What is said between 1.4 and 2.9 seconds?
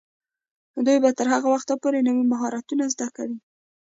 وخته پورې نوي مهارتونه